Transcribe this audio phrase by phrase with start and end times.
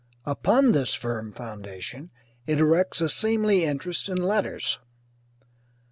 [0.25, 2.09] Upon this firm foundation
[2.47, 4.79] it erects a seemly interest in letters.